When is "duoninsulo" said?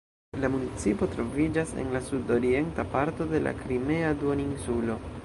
4.25-4.99